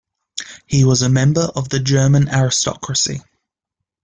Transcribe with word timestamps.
He 0.65 0.83
was 0.83 1.03
a 1.03 1.09
member 1.09 1.47
of 1.55 1.69
the 1.69 1.79
German 1.79 2.27
aristocracy. 2.27 3.21